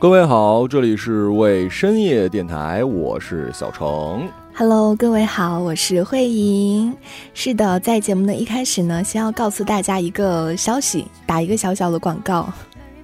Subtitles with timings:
[0.00, 4.28] 各位好，这里是为深夜电台，我是小程。
[4.54, 6.94] Hello，各位好，我是慧莹。
[7.34, 12.48] 是的，在节目的一开始呢，先要告诉大家一个消息，打一个小小的广告。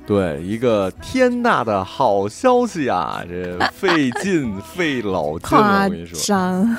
[0.06, 3.24] 对，一个天大的好消息啊！
[3.28, 6.18] 这费劲 费老劲了，我跟你说。
[6.20, 6.76] 张，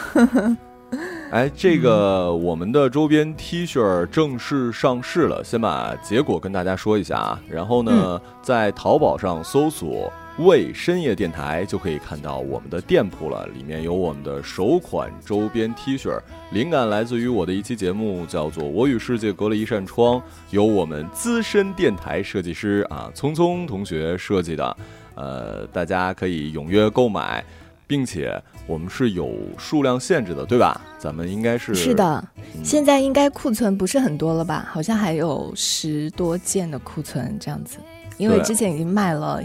[1.35, 7.41] 哎，这个我们的周边 T 恤正式上市了，先把结果跟大家说一下啊。
[7.49, 16.17] 然后呢，在淘宝上搜索“为深夜电台”就可以看到我们的店铺了，里面有我们的首款周边 T 恤，
[16.53, 20.17] 灵感来自于我的一期节目，叫做《我与世界隔了一扇窗》，
[20.52, 24.78] 由我们资深电台设计师啊聪聪同学设计的，
[25.16, 27.44] 呃，大家可以踊跃购买。
[27.88, 30.81] 并且我们是有数量限制的，对吧？
[30.97, 32.23] 咱们应该是是的，
[32.55, 34.67] 嗯现在应该库存不是很多了吧？
[34.72, 37.78] 好像还有十多件的库存这样子，
[38.17, 39.39] 因为之前已经卖了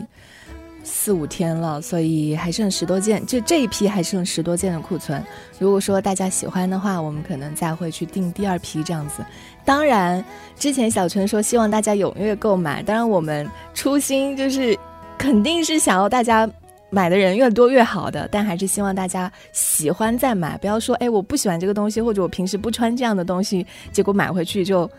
[0.83, 5.23] 四五天了，所以还剩十多件，就这一批还剩十多件的库存。
[5.59, 9.23] 如果说大家喜欢的话，我们可能再会去订第二批这样子。
[9.67, 10.25] 当然，
[10.57, 14.79] 之前小陈说希望大家踊跃购买，当然我们初心就是
[15.19, 16.51] 肯定是想要大家。
[16.91, 24.91] 买的人越多越好的，但还是希望大家喜欢再买，不要说哎我不喜欢这个东西，或者我平时不穿这样的东西，结果买回去就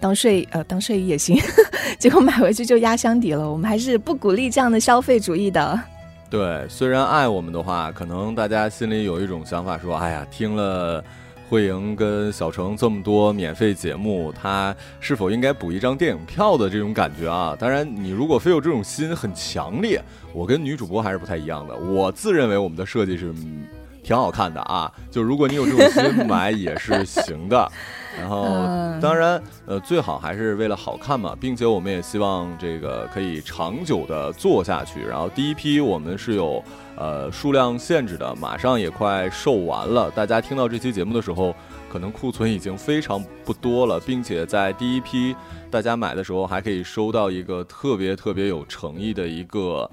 [0.00, 1.40] 当睡呃当睡衣也行，
[1.98, 3.50] 结果买回去就压箱底了。
[3.50, 5.80] 我们还是不鼓励这样的消费主义的。
[6.28, 6.66] 对。
[6.68, 11.02] 虽然爱我们的话，可能大家心里有一种想法，说：“哎呀，听了
[11.48, 20.02] 慧莹跟小程这么多免费节目，他是否应该补一张电影票的这种感觉啊？”当然，你如果非有这种心很强烈，
[20.32, 21.76] 我跟女主播还是不太一样的。
[21.76, 23.34] 我自认为我们的设计是。
[24.02, 27.68] 挺好看的啊，就如果你有这种心买也是行的，
[28.18, 35.04] 然后嗯当然，呃，最好还是为了好看嘛，并且我们也希望这个可以长久的做下去。
[35.04, 36.62] 然后第一批我们是有
[36.96, 40.10] 呃数量限制的，马上也快售完了。
[40.10, 41.54] 大家听到这期节目的时候，
[41.90, 45.36] 可能库存已经非常不多了，并且在第一批
[45.70, 49.88] 大家买的时候，还可以收到一个特别特别有诚意的一个。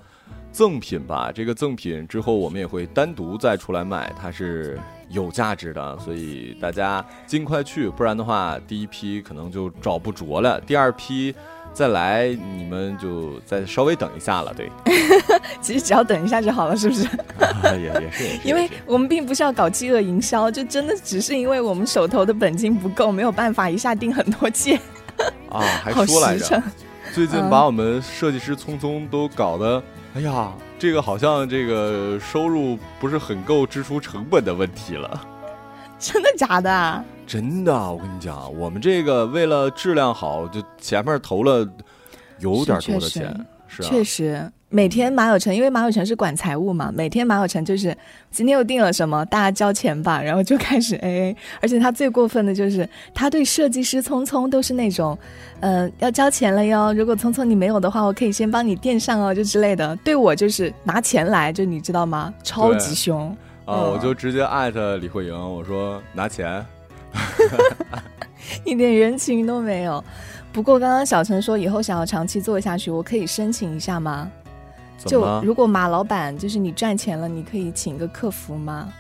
[0.52, 4.80] 赠品吧，这个赠品之后我们也会单独再出来卖，它是
[5.14, 11.34] 有价值的，所以大家尽快去，不然的话第一批可能就找不着了，第二批
[11.72, 14.70] 再来你们就再稍微等一下了，对，
[15.62, 17.08] 其实只要等一下就好了，是不是？
[17.40, 24.80] 啊、也也是，因为我们并不是要搞饥饿营销，就真的只是因为我们手头的本金不够，没有办法一下订很多件，
[25.50, 26.62] 啊， 还好说来着。。
[27.14, 29.82] 最近嗯把我们设计师聪聪都搞得，
[30.16, 35.20] 哎呀，这个好像这个收入不是很够支出成本的问题了。
[35.98, 37.04] 真的假的啊？
[37.26, 41.68] 真的，我跟你讲，我们这个为了质量好，就前面投了
[42.40, 47.96] 有点多的钱，是啊，确实，每天马有成，因为马有成是管财务嘛，每天马有成就是
[48.32, 51.36] 今天又订了什么，大家交钱吧，然后就开始 AA。
[51.62, 55.16] 而且他最过分的就是，他对设计师聪聪都是那种，
[55.60, 56.92] 呃，要交钱了哟。
[56.92, 59.96] 如果聪聪你没有的话，我可以先帮你垫上哦，就之类的。
[59.98, 62.34] 对我就是拿钱来，就你知道吗？
[62.42, 63.30] 超级凶。
[63.66, 66.66] 啊，嗯我就直接艾特李慧莹，我说拿钱，
[68.66, 70.04] 一点人情都没有。
[70.52, 74.32] 不过刚刚小陈说以后想要长期做下去，我可以申请一下吗？
[74.98, 78.92] 就如果马老板就是你赚钱了，你可以请个客服吗？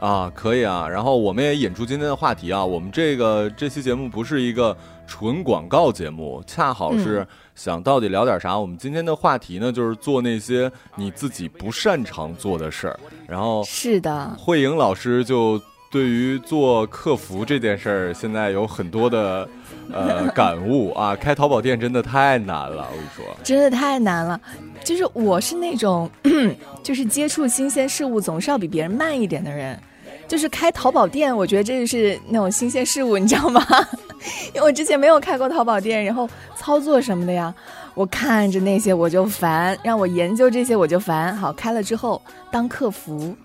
[0.00, 0.30] 啊？
[0.34, 0.88] 可以啊。
[0.88, 4.76] 然后我们也引出今天的话题啊，我们这个这期节目不是一个
[5.06, 8.58] 纯广告节目，恰好嗯是想到底聊点啥。
[8.58, 12.98] 我们今天的话题呢，就是做那些你自己不擅长做的事儿。
[13.28, 15.60] 然后是的，慧颖老师就
[15.92, 19.46] 对于做客服这件事儿，现在有很多的
[19.92, 21.14] 呃 感悟啊。
[21.14, 23.24] 开淘宝店真的太难了，我跟你说。
[23.44, 24.40] 真的太难了。
[24.82, 26.10] 就是我是那种，
[26.82, 29.78] 就是接触新鲜事物总是要比别人慢一点的人。
[30.26, 33.62] 就是开淘宝店，我觉得这就是那种新鲜事物，你知道吗？
[34.54, 37.54] 因为我之前没有开过淘宝店，然后操作什么的呀，
[37.92, 41.36] 我看着那些我就烦，让我研究这些我就烦。
[41.36, 43.36] 好，开了之后当客服，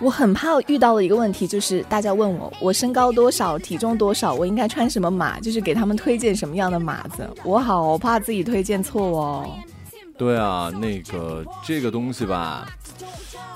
[0.00, 7.28] 我很怕遇到的一个问题就是大家问我我身高多少，体重多少，我应该穿什么码，就是给他们推荐什么样的码子。
[7.44, 9.50] 我好怕自己推荐错哦。
[10.16, 12.66] 对啊，那个这个东西吧，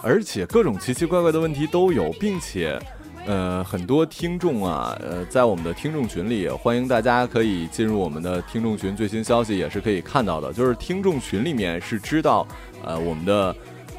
[0.02, 2.81] 而且各种奇奇怪怪的问题都有，并且。
[3.26, 10.50] 呃，很多听众啊，呃，在我们的听众群里，欢迎大家可以进入我们的听众群，最新消息也是可以看到的。
[10.50, 12.46] 就是听众群里面是知道，
[12.82, 13.55] 呃，我们的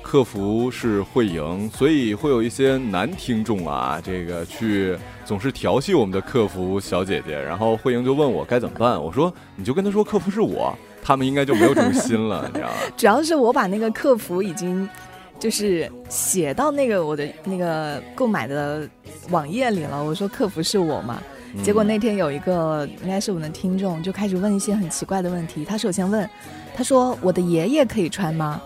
[0.09, 12.73] 客服是会赢，所以会有一些男听众啊，这个去总是调戏我们的客服小姐姐，然后慧莹就问我该怎么办，我说你就跟他说客服是我，他们应该就没有这种心了，你知道吗？
[12.97, 14.89] 主要是我把那个客服已经
[15.38, 18.89] 就是写到那个我的那个购买的
[19.29, 21.21] 网页里了，我说客服是我嘛。
[21.63, 25.63] 结果那天有一个应该是我们的听众就开始问一些很奇怪的问题。
[25.63, 26.27] 他首先问，
[26.75, 28.59] 他说我的爷爷可以穿吗？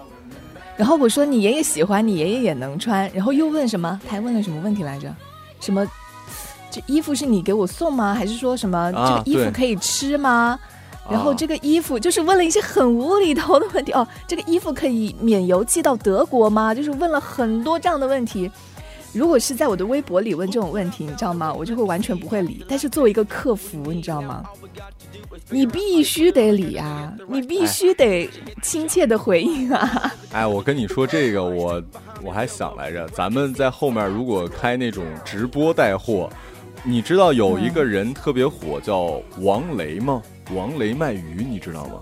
[0.76, 3.10] 然后我说你爷爷喜欢，你爷爷也能穿。
[3.14, 4.00] 然后又问什么？
[4.06, 5.14] 他还问了什么问题来着？
[5.60, 5.86] 什么？
[6.72, 8.16] 这衣服是你给我送吗？
[8.16, 10.60] 还是说什么这个衣服可以吃吗？
[11.08, 14.08] 然后这个衣服就是问了一些很无厘头的问题哦。
[14.26, 16.74] 这个衣服可以免邮寄到德国吗？
[16.74, 18.50] 就是问了很多这样的问题。
[19.14, 21.54] 如果是在我的微博里问这种问题，你知道吗？
[21.54, 22.66] 我就会完全不会理。
[22.68, 24.44] 但是作为一个客服，你知道吗？
[25.50, 28.30] 你必须得理啊，你必须得
[28.62, 30.12] 亲切的回应啊。
[30.32, 31.82] 哎，我跟你说这个，我
[32.24, 36.30] 我还想来着，咱们在后面如果开那种直播带货，
[36.84, 40.22] 你知道有一个人特别火，叫王雷吗？
[40.56, 42.00] 王雷卖鱼，你知道吗？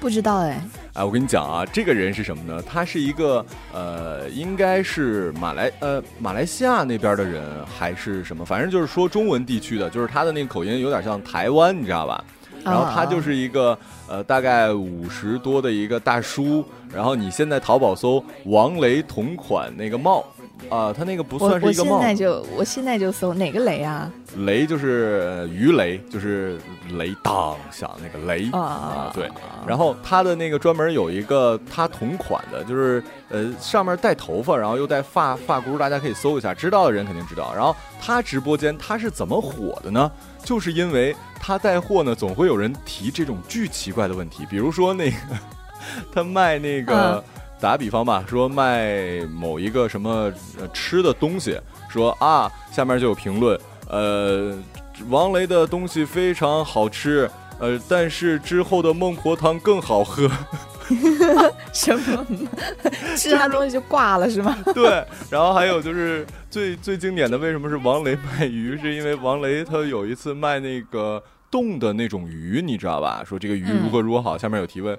[0.00, 0.62] 不知道哎。
[0.94, 2.62] 哎，我跟你讲啊，这个人是什么呢？
[2.64, 8.44] 他是一个呃，应该是马来呃马来西亚那边的人，还是什么？
[8.44, 12.24] 反正就是说中文地区的，就是他的那个口音有点像台湾，你知道吧？
[12.64, 13.76] 然后他就是一个
[14.08, 16.64] 呃大概五十多的一个大叔。
[16.94, 20.24] 然后你现在淘宝搜王雷同款那个帽。
[20.70, 21.96] 啊，他那个不算是一个帽。
[21.96, 24.10] 我现在就我现在就搜哪个雷啊？
[24.38, 26.58] 雷就是鱼雷，就是
[26.96, 29.12] 雷当响那个雷啊。
[29.14, 29.30] 对，
[29.66, 37.52] 然后他的那个专门有一个他同款的，就是呃上面带头发，然后又带发发箍，大家可以搜一下，知道的人肯定知道。
[37.54, 40.10] 然后他直播间他是怎么火的呢？
[40.42, 45.16] 就是因为他带货呢，总会有人提这种巨奇怪的问题，比如说那个
[46.12, 47.22] 他卖那个。
[47.64, 50.30] 打比方吧，说卖某一个什么
[50.74, 51.58] 吃的东西，
[51.88, 53.58] 说啊，下面就有评论，
[53.88, 54.54] 呃，
[55.08, 60.30] 王雷的东西非常好吃，呃，但是之后的孟婆汤更好喝。
[61.72, 62.26] 什么？
[63.16, 64.54] 吃他东西就挂了是吗？
[64.74, 65.02] 对。
[65.30, 68.78] 然后还有就是最最经典的，为什么是王雷卖鱼？
[68.78, 73.24] 是因为王雷他有一次卖那个冻的那种鱼，你知道吧？
[73.26, 74.98] 说这个鱼如何如何好，下面有提问。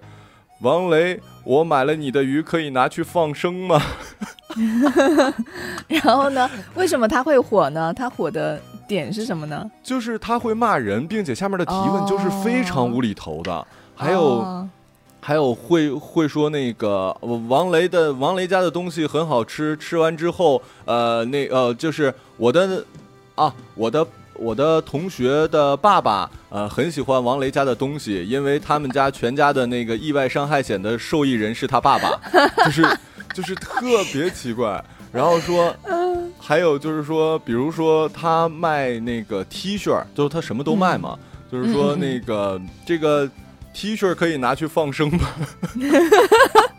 [0.65, 3.79] 王雷，我买了你的鱼，可以拿去放生吗？
[5.87, 6.49] 然后呢？
[6.73, 7.93] 为什么他会火呢？
[7.93, 9.69] 他火的点是什么呢？
[9.83, 13.67] 就是他会骂人，并且下面的提问就是非常无厘头的。
[13.93, 14.67] 还有，
[15.21, 17.15] 还有会会说那个
[17.47, 22.83] 王雷的王雷家的东西很好吃，吃完之后，呃，那呃，就是我的
[23.35, 24.03] 啊，我的。
[24.35, 32.11] 我的同学的爸爸，呃，很喜欢王雷家的东西，因为他们家全家的那个意外伤害险的受益人是他爸爸，
[32.65, 32.97] 就是
[33.33, 34.83] 就是特别奇怪。
[35.11, 35.73] 然后说，
[36.37, 41.17] 还有就是说，比如说他卖那个 T 恤，就是他什么都卖嘛，
[41.49, 43.29] 就是说那个这个
[43.73, 45.29] T 恤可以拿去放生吗？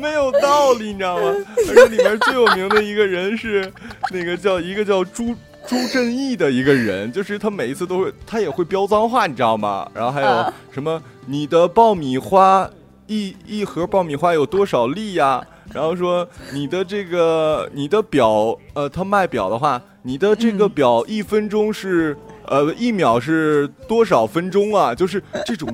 [0.00, 1.34] 没有道理，你知道吗？
[1.68, 3.70] 而且里面最有名的一个人是
[4.10, 5.34] 那个叫一个叫朱
[5.66, 9.88] 朱振义的一个人，就是他每一次都会，他也会飙脏话，你知道吗？
[9.94, 12.68] 然后还有什么你的爆米花
[13.06, 15.44] 一一盒爆米花有多少粒呀？
[15.74, 22.16] 然后说你的这个你的表，呃，他卖表的话，你的这个表一分钟是。
[22.50, 24.92] 呃，一秒是多少分钟啊？
[24.92, 25.68] 就是 这种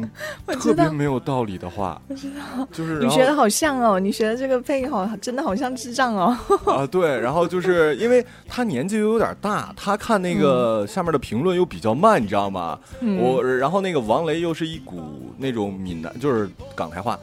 [0.61, 6.37] 特别没有道理的话，我知道，就是你学的好像哦，你学的这个配音好，真的好像智障哦。
[6.67, 12.79] 啊，对，然后就是 因为他年纪又有点大，他看那个下面的评论又比较慢，你知道吗？
[13.19, 17.19] 我然后那个王雷又是一股那种闽南，就是港台话。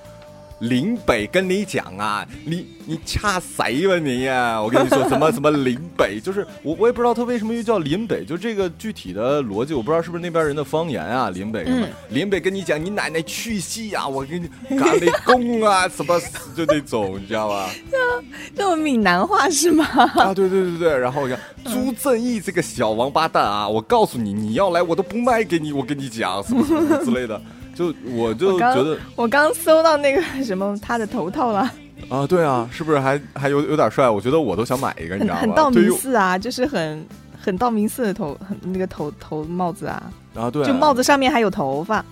[0.60, 4.62] 林北跟你讲啊，你你掐谁吧你呀？
[4.62, 11.30] 我跟你说什么什么林北，就是我我也不知道他为什么又叫林北，就这个具体的逻辑我不知道是不是那边人的方言啊？
[11.32, 11.88] 林北什么？
[12.10, 16.20] 林北跟你讲你奶奶去戏啊，我给你干你公啊，什么
[16.56, 17.70] 就那种，你知道吧？
[18.56, 19.86] 那种闽南话是吗？
[20.16, 27.42] 啊，对对对对，然后我讲朱正义这个小王八蛋啊，我告诉你，你要来我都不卖给你，我跟你讲什么什么之类的。
[27.74, 31.70] 就我就觉得，我刚搜到那个什么他的头套了
[32.10, 34.10] 啊，对啊，是不是还还有有点帅？
[34.10, 35.42] 我觉得我都想买一个，你知道吗？
[35.42, 37.06] 很道明寺啊，就是很
[37.42, 40.04] 很道明寺的头，很那个头头帽子啊，
[40.36, 42.04] 啊对，就帽子上面还有头发。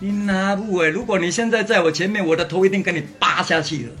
[0.00, 0.88] 你哪不哎？
[0.88, 3.92] 如果你现在在我前面，我的头一定给你扒下去了。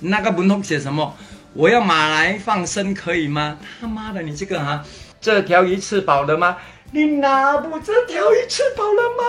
[0.00, 1.14] 那个文通写什么？
[1.52, 3.56] 我要马来放生可以吗？
[3.80, 4.82] 他妈的，你这个哈！
[5.24, 6.58] 这条鱼吃饱了吗？
[6.90, 9.24] 你拿不这条鱼吃饱了吗？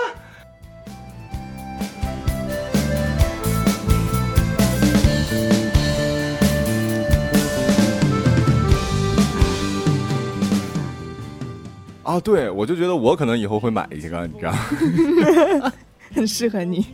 [12.02, 14.52] 啊对我就觉得我可能以后会买一个你知道
[16.14, 16.84] 很适合你。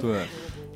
[0.00, 0.26] 对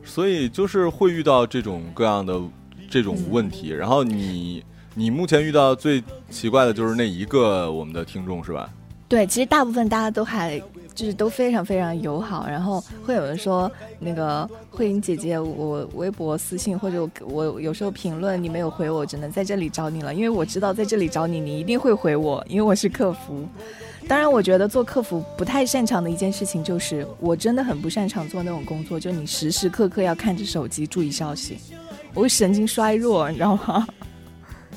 [0.04, 2.40] 所以就是会遇到这种各样的
[2.88, 4.64] 这种问题然后你
[4.98, 8.72] 你目前遇到最奇怪的就是那一个我们的听众是吧？
[9.06, 10.58] 对，其实大部分大家都还
[10.94, 23.46] 就是都非常非常友好，然后会有人说那个慧英姐姐，我微博私信或者我我有时候评论你没有回我，只能在这里找你了，因为我知道在这里找你，你一定会回我，因为我是客服。
[24.08, 31.58] 当然，我觉得做客服不太擅长的一件事情就是，我真的很不擅长做那种工作，就你时时刻刻要看着手机注意消息，
[32.14, 33.86] 我会神经衰弱，你知道吗？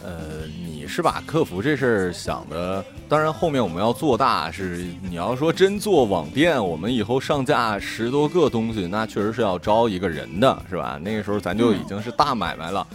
[0.04, 4.50] 呃，你是把客服这事儿想的，当然后面我们要做大。
[4.50, 11.00] 是你要说真做网店，我们以后上架十多个东西，那确实是要招一个人的，是吧？
[11.04, 12.86] 那个时候咱就已经是大买卖了。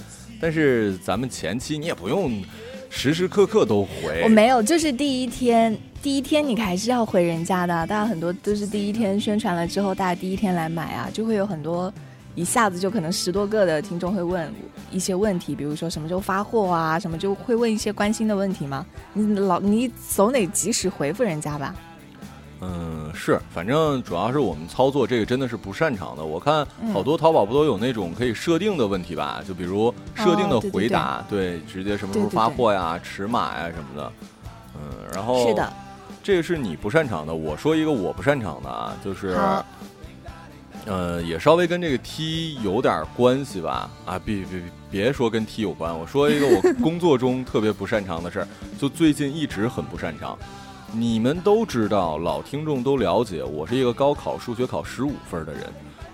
[0.40, 2.42] 但是咱们前期你也不用
[2.90, 4.22] 时时刻刻都回。
[4.24, 7.86] 我没有，就是第一天，第一天你还是要回人家的。
[7.86, 11.92] 大家很多都是第一天宣传了之后，大家第一天来买啊，就会有很多。
[12.34, 14.52] 一下子就可能十多个的听众会问
[14.90, 18.84] 一些问题，比如说什么时候发货啊，什么就会问一些关心的问题吗？
[19.12, 21.74] 你老你总得及时回复人家吧？
[22.60, 26.24] 嗯，是，反正主要是我们操作这个真的是不擅长的。
[26.24, 29.40] 我看好多淘宝不都有那种可以设定的问题吧？
[29.46, 34.12] 就比如设定的回答，对，直接什么时候发货呀、尺码呀什么的。
[34.74, 34.80] 嗯，
[35.12, 35.72] 然后是的，
[36.22, 37.34] 这个是你不擅长的。
[37.34, 39.36] 我说一个我不擅长的啊，就是。
[40.86, 43.90] 呃，也稍微跟这个 T 有点关系吧？
[44.04, 48.48] 啊，别别别说跟 T 有关，我说一个我 工作中特别不擅长的事儿，
[48.78, 50.38] 就最近一直很不擅长。
[50.92, 55.62] 你们都知道，老听众都了解，我是一个高考数学考十五分的人。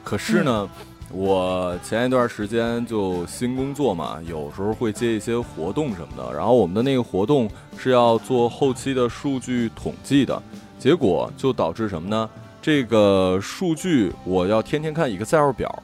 [0.03, 0.69] 可是呢，
[1.11, 10.41] 我前一段时间就新工作嘛，有时候会接一些活动什么的，然后我们的那个活动是要做后期的数据统计的，
[10.79, 12.31] 结果就导致什么呢？
[12.63, 15.83] 这个数据我要天天看 Excel 表，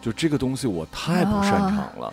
[0.00, 2.12] 就这个东西我太不擅长了。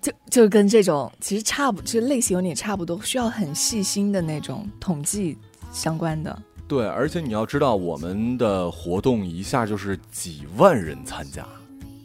[0.00, 5.36] 就就跟这种其实差不，其实类型有点差不多，需要很细心的那种统计
[5.72, 6.42] 相关的。
[6.66, 11.46] 对，而且你要知道，我们的活动一下就是几万人参加，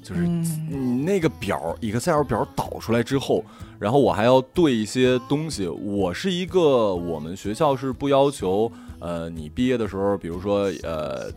[0.02, 3.46] 就是你那个表 Excel 表导出来之后，
[3.78, 5.68] 然后我还要对一些东西。
[5.68, 8.72] 我是一个，我们学校是不要求。
[9.06, 11.30] 呃，你毕业的时候，比如说，呃，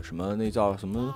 [0.00, 1.12] 什么那叫什么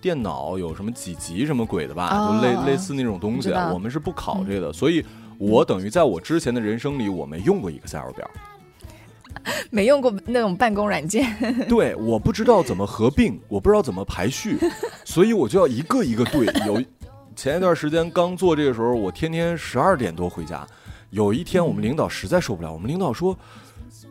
[0.00, 4.72] 电脑有什么几级什么鬼的吧，就类类似那种东西，我们是不考这个的。
[4.72, 5.04] 所以，
[5.36, 8.30] 我等于在我之前的人生里，我没用过 Excel 表，
[9.68, 11.26] 没用过那种办公软件。
[11.68, 14.56] 对，我不知道怎么合并，我不知道怎么排序，
[15.04, 16.46] 所以我就要一个一个对。
[16.68, 16.80] 有
[17.34, 20.64] 前一段时间刚做这个时候，我天天十二点多回家。
[21.10, 23.36] 有一天，我们领导实在受不了，我们领导说。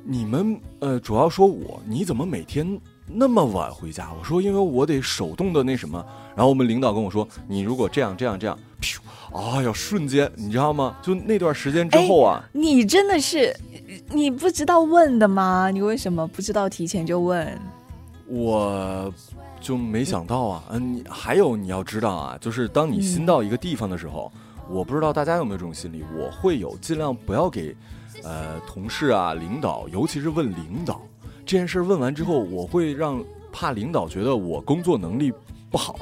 [0.09, 4.09] 你们呃，主要说我，你怎么每天那么晚回家？
[4.17, 6.03] 我说，因为我得手动的那什么。
[6.33, 8.99] 然后我们领导跟我说，你如果这样这样这样，噗，
[9.33, 10.95] 哎呀，瞬间，你知道吗？
[11.01, 13.53] 就那段时间之后啊，你真的是，
[14.09, 15.69] 你不知道问的吗？
[15.69, 17.59] 你为什么不知道提前就问？
[18.27, 19.13] 我
[19.59, 24.31] 就没想到啊，嗯，你还有你要知道啊，就是当你新到一个地方的时候，
[24.69, 27.75] 我不知道大家有没有这种心理，我会有尽量不要给。
[28.23, 31.01] 呃，同事啊，领导，尤其是问领导
[31.45, 35.31] 这件事问完之后，我会让怕领导觉得我工作能力
[35.69, 35.95] 不好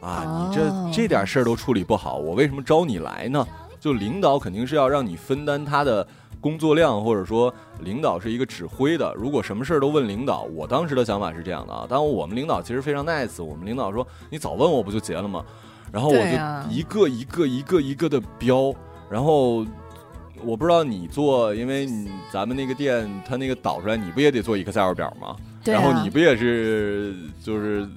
[0.00, 0.46] 啊。
[0.50, 3.46] 你这这点事儿都处理不好，我为什么招你来呢？
[3.80, 6.06] 就领导肯定是要让你分担他的
[6.40, 9.14] 工作量，或者说领导是一个指挥的。
[9.14, 11.86] 如果什么事儿都问领导，我当时的想法是这样的啊。
[11.88, 15.44] 当我们领导其实非常 nice，我们领导说你早问我不就结了吗？
[15.90, 18.74] 然后我就一个一个一个一个的标，
[19.08, 19.64] 然后。
[20.44, 25.36] 我不知道你做，因为你咱们那个店，它那个导出来，你不也得做 Excel 表吗？
[25.62, 25.74] 对。
[25.74, 27.88] 然后你不也是就是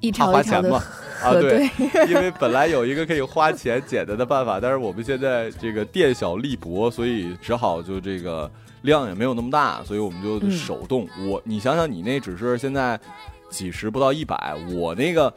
[0.00, 0.82] 一条花钱吗？
[1.22, 1.68] 啊，对。
[2.08, 8.50] 因为本来有一个可以花钱简单的办法，但是我们现在这个店小力薄，所以只好就这个
[8.82, 11.08] 量也没有那么大，所以我们就手动。
[11.26, 12.98] 我你想想，你那只是现在
[13.50, 15.32] 几十不到一百，我那个。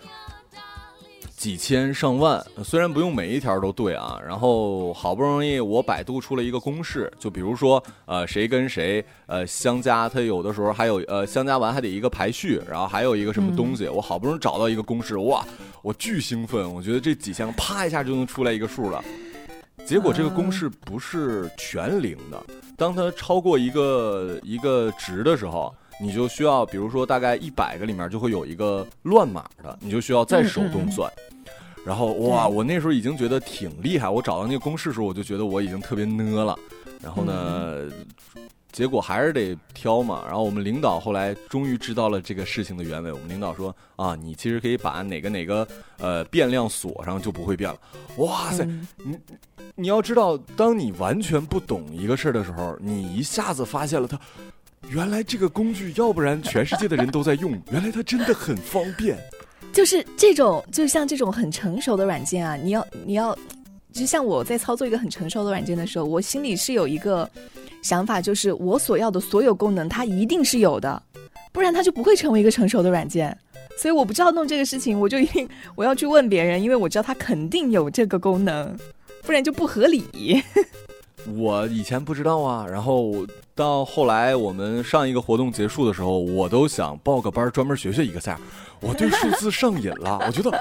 [1.39, 15.41] 几千上万，虽然不用每一条都对啊，然后好不容易我百度出了一个公式，就比如说呃谁跟谁呃相加，它有的时候还有呃相加完还得一个排序，然后还有一个什么东西，我好不容易找到一个公式，哇，
[15.81, 19.01] 我巨兴奋，我觉得这几千啪一下就能出来一个数了，
[19.85, 22.43] 结果这个公式不是全零的，
[22.75, 25.73] 当它超过一个一个值的时候。
[25.99, 31.11] 你就需要，比如说，大概一百个里面就会有一个乱码的，你就需要再手动算。
[31.85, 34.07] 然后哇，我那时候已经觉得挺厉害。
[34.07, 36.57] 我找到那个公式的时候，我就觉得我已经特别呢了。
[37.01, 37.89] 然后呢，
[38.71, 40.23] 结果还是得挑嘛。
[40.25, 43.11] 然后我们领导后来终于知道了这个事情的原委。
[43.11, 47.79] 我们领导说啊，你其实可以把哪个哪个呃变量锁上，就不会变了。
[48.17, 48.65] 哇塞，
[48.97, 49.17] 你
[49.75, 54.19] 你要知道，当你完全不懂一个事儿的时候，你一下子发现了它，
[54.87, 59.17] 原来这个工具，要不然全世界的人都在用，原来它真的很方便。
[59.73, 63.37] 就是这种，就像这种很成熟的软件啊，你要你要，
[63.93, 67.29] 就像我在操作一个很成熟的软件的时候，我心里是有一个
[67.83, 71.01] 想法，就是我所要的所有功能，它一定是有的，
[71.51, 73.37] 不然它就不会成为一个成熟的软件。
[73.77, 78.75] 所以我不知道弄这个事情，我就一定我要去问别人，因为我知道它肯定有这个功能，
[79.21, 80.41] 不然就不合理。
[81.35, 83.13] 我以前不知道啊，然后
[83.59, 88.37] 到后来我们上一个活动结束的时候，我都想报个班专门学学 Excel。
[88.81, 90.51] 我对数字上瘾了， 我觉得，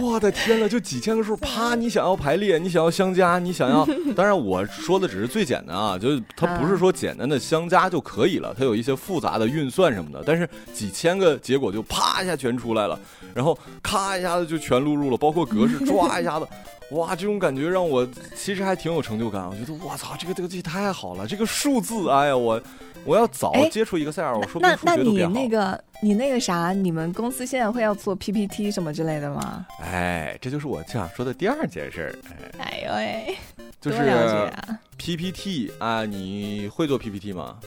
[0.00, 1.74] 我的天呐，就几千个数，啪！
[1.74, 12.98] 你想要排列，你想要相加，你想要，当然我说的只是最简单啊，就是它不是说简单的相加就可以了，它有一些复杂的运算什么的，但是几千个结果就啪一下全出来了，
[13.34, 16.48] 然后咔一下子就全录入了，包括格式抓一下子，
[16.92, 22.60] 哇，这种感觉让我其实还挺有成就感，我觉得我操，这个这个机太好了，这个数字，哎呀我。
[23.06, 29.64] 我要早接触一个赛尔，我说那那你那个你那个啥，你们公司现在会要做 PPT 什么之类的吗？
[29.80, 32.18] 哎，这就是我想说的第二件事儿。
[32.58, 33.36] 哎呦喂，
[33.80, 34.50] 就是
[34.98, 37.58] PPT 啊，你会做 PPT 吗？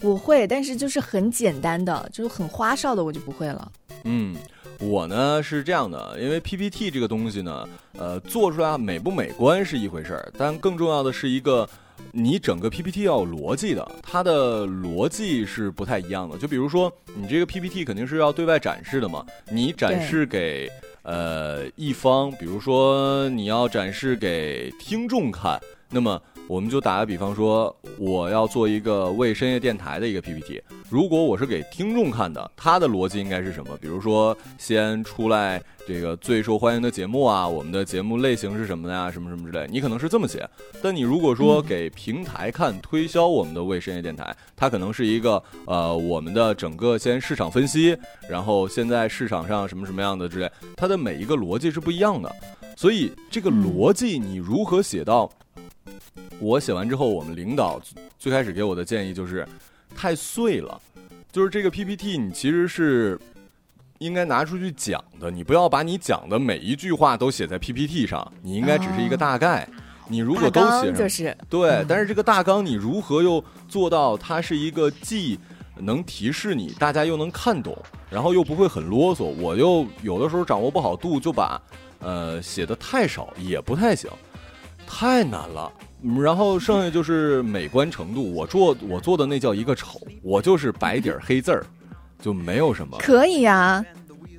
[0.00, 3.72] 我会，但是就是很简单的，就是很花哨的，我就不会了。
[4.04, 4.36] 嗯，
[4.78, 7.68] 我呢是这样的，因为 PPT 这个东西呢，
[7.98, 11.68] 呃，做出来美不美观是一回事儿，但更重要的是一个。
[12.16, 16.38] 你整个 PPT 要有逻辑的，它的逻辑是不太一样的。
[16.38, 20.70] 就比如说，你这个 PPT 肯定是要对外展示的嘛，你展示给
[21.02, 25.60] 呃一方，比如说你要展示给听众看，
[25.90, 26.22] 那么。
[26.46, 30.62] 我们就打个比方说，我要做一个为深夜电台的一个 PPT。
[30.90, 33.76] 如果我是给听众看的，它的逻辑应该是什么？
[33.80, 39.10] 比如说，先出来这个最受欢迎的节目啊，我们的节目类型是什么呀？
[39.10, 40.46] 什么什么之类，你可能是这么写。
[40.82, 47.96] 但你如果说给平台看，推销我们的为深夜电台，它可能是一个呃，我们的整个先市场分析，
[48.28, 52.30] 然后现在市场上什么什么样的之类，它的每一个逻辑是不一样的。
[52.76, 55.30] 所以这个逻辑你如何写到？
[56.38, 57.80] 我写完之后，我们领导
[58.18, 59.46] 最开始给我的建议就是
[59.94, 60.80] 太碎了，
[61.30, 63.18] 就是这个 PPT 你其实是
[63.98, 69.68] 应该拿出去讲的，你不要把你讲的每一句话都写在 PPT 上，你应该只是一个大概。
[70.06, 75.40] 你如果都写上，对，但是这个大纲你如何又做到它是一个既
[75.78, 77.74] 能提示你，大家又能看懂，
[78.10, 79.24] 然后又不会很啰嗦？
[79.24, 81.58] 我又有的时候掌握不好度，就把
[82.00, 84.10] 呃写的太少也不太行，
[84.86, 85.72] 太难了。
[86.22, 91.64] 然后剩下就是美观程度，我做我做的那叫一个丑，我就是白底儿黑字儿，
[92.20, 92.98] 就没有什么。
[92.98, 93.82] 可以呀，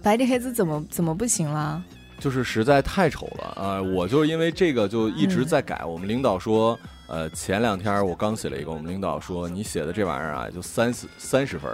[0.04, 1.84] 白底黑字怎么怎么不行了？
[2.20, 3.82] 就是实在太丑了啊！
[3.82, 5.84] 我就是因为这个就一直在改。
[5.84, 6.78] 我们领导说，
[7.08, 11.72] 呃，前两天我刚写了一个，我们领导说你写的这玩意儿啊，就三十三十分。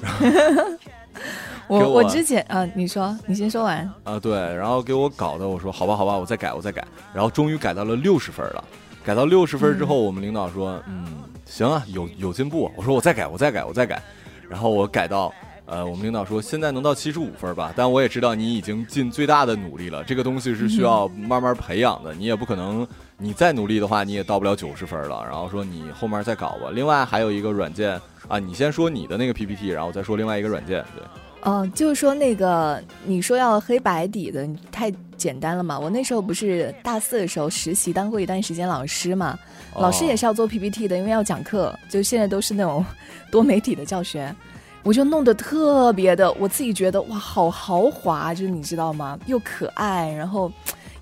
[1.68, 8.64] 我我之前啊，你说你先说完啊，对，然后给我搞的，我说好吧好吧，我再改我再改，然后终于改到了六十分了。
[9.04, 11.06] 改到六十分之后，我们领导说：“嗯，
[11.44, 14.02] 行啊，有有进步。”我说：“我再改，我再改，我再改。”
[14.50, 15.32] 然后我改到，
[15.64, 20.02] 呃，我们领导说：“现在能到七十五分吧？”但我也知道你已经尽最大的努力了。
[20.02, 22.84] 这个东西是需要慢慢培养的，你也不可能，
[23.18, 25.24] 你再努力的话，你也到不了九十分了。
[25.24, 26.70] 然后说你后面再搞吧。
[26.72, 30.84] 另外还有一个软件啊，你先说你的那个 PPT，然后再说另外一个软件。
[30.94, 31.02] 对。
[31.42, 35.78] 嗯，就是说那个你说要黑白底的你太简单了嘛。
[35.78, 39.38] 我那时候不是大四的时候实习当过一段时间老师嘛，
[39.76, 42.84] 老师也是要做 PPT 的，因为要讲课，就现在都是那种
[43.30, 44.34] 多媒体的教学，
[44.82, 49.16] 我就弄得特别的，我自己觉得哇，好豪华，就是你知道吗？
[49.26, 50.50] 又可爱，然后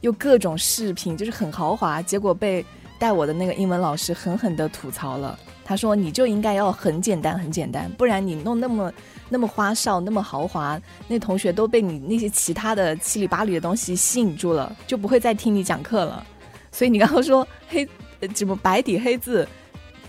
[0.05, 2.03] 又各种视频，就是很豪华。
[2.03, 2.65] 结果被
[2.99, 8.93] 带我的那个英文老师狠狠的吐槽了，他说你就应该要很简单，很简单，不然你弄那么。
[9.31, 16.25] 那么花哨，那么豪华，那同学都被你那些其他的七里八里的东西吸引住了，就不会再听你讲课了。
[16.71, 17.89] 所以你刚刚说黑，
[18.35, 19.49] 怎么白底黑字，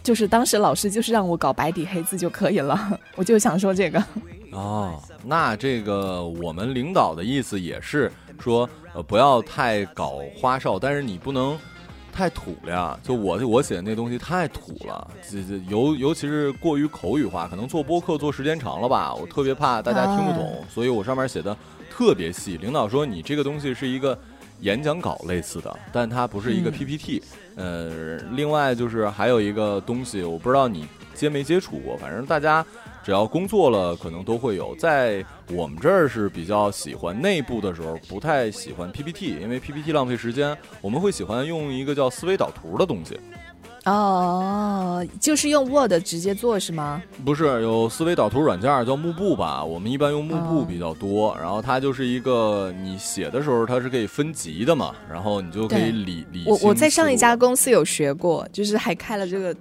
[0.03, 2.99] 就是当时老师就是让我搞白底黑字就可以了。
[3.15, 4.03] 我就想说这个。
[4.51, 11.55] 哦，那这个我们领导的意思也是说，呃，不要太搞花哨，但是你不能。
[12.17, 12.97] 太土了呀！
[13.03, 21.53] 就我我写的那东西太土了，这这尤尤其是过于口语化，可能做播客做时间长了吧，我特别怕大家听不懂，所以我上面写的
[21.91, 22.55] 特别细。
[22.55, 24.17] 领导说你这个东西是一个
[24.61, 27.21] 演讲稿类似的，但它不是一个 PPT。
[27.57, 32.65] 呃，另外就是还有一个东西，我不知道你接没接触过，反正大家
[33.05, 34.75] 只要工作了，可能都会有。
[34.77, 40.57] 在我们这儿是比较喜欢内部的时候，不太喜欢 PPT，因为 PPT 浪费时间。
[40.81, 43.19] 我们会喜欢用一个叫思维导图的东西。
[43.85, 46.99] 哦，就是用 Word 直接做是吗？
[47.23, 49.63] 不是，有思维导图软件叫幕布吧？
[49.63, 51.37] 我们一般用幕布比较多。
[51.39, 56.45] 然后它就是一个你写的时候，它是可以分级的嘛，然后你就可以理理。
[56.47, 59.55] 我我在上一家公司有学过，就是还开了这个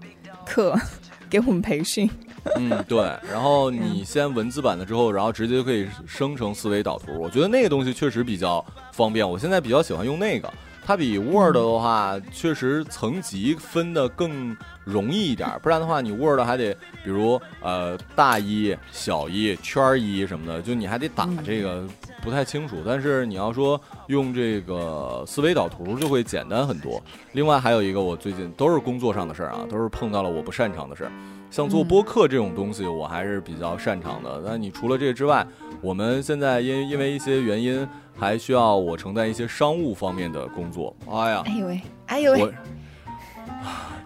[0.47, 0.75] 课
[1.29, 2.09] 给我们培训。
[2.57, 2.99] 嗯，对。
[3.31, 7.19] 然后你先文字版的之后，然后直接就可以生成思维导图。
[7.21, 9.29] 我觉得那个东西确实比较方便。
[9.29, 10.53] 我现在比较喜欢用那个。
[10.87, 14.55] 它比 Word 的话，确实层级分的更
[14.85, 21.87] 容易一点，不然的话，你 Word 还得，比如呃大一、小一、圈一什么的，就你还得打这个，
[22.23, 22.83] 不太清楚。
[22.85, 27.03] 但是你要说用这个思维导图，就会简单很多。
[27.33, 31.13] 另外还有一个，我最近都是工作上的事儿啊，都是碰到了我不擅长的事儿。
[31.55, 34.43] 像做播客这种东西，我还是比较擅长的。
[34.45, 35.47] 那你除了这个之外，
[35.81, 37.87] 我们现在因因为一些原因。
[38.17, 40.95] 还需要我承担一些商务方面的工作。
[41.11, 42.55] 哎呀，哎呦喂，哎呦喂！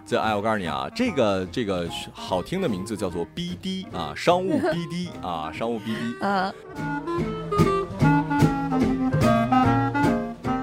[0.03, 6.51] 这哎，我告诉你啊，这个这个好听的名字叫做 BD 啊，商务 BD 啊，商务 BD 啊。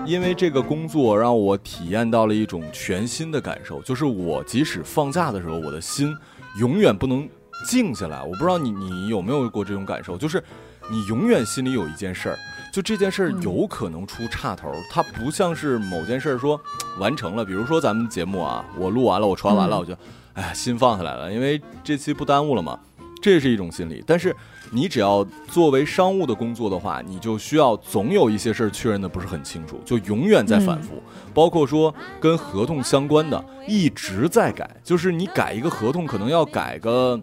[0.04, 6.12] 因为这个工作让我体验到了一种全新的感受，就是我即使放假的时候，我的心
[6.58, 7.28] 永远不能
[7.66, 8.22] 静下来。
[8.22, 10.42] 我不知道你你有没有过这种感受，就是
[10.90, 12.38] 你永远心里有一件事儿。
[12.72, 16.60] 就这件事儿有可能出岔头，它不像是某件事儿说
[16.98, 17.44] 完成了。
[17.44, 19.96] 比如说咱们节目啊，我录完了，我传完了，我就
[20.34, 22.78] 哎呀心放下来了，因为这期不耽误了嘛。
[23.22, 24.04] 这是一种心理。
[24.06, 24.36] 但是
[24.70, 31.02] 你只要作为商务的工作的话，你就需要总有一些事儿确认的不是很清楚，就永远在反复。
[31.32, 37.20] 包括说跟合同相关的一直在改，就是你改一个合同可能要改个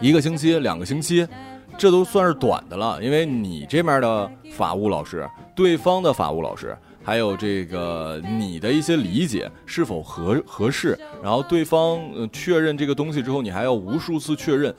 [0.00, 1.26] 一个星期、两个星期。
[1.78, 11.98] 这都算是短的了，因为你这边的法务老师，对方的法务老师，还有这个你的一些理解是否合合适，然后对方
[12.30, 14.74] 确认这个东西之后，你还要无数次确认，